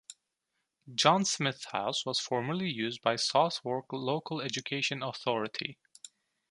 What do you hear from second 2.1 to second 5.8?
formerly used by Southwark Local Education Authority.